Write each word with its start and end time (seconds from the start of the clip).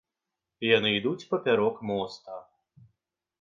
Яны 0.77 0.89
ідуць 0.99 1.27
папярок 1.33 1.75
моста. 1.91 2.41